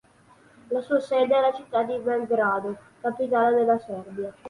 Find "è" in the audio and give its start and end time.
1.37-1.41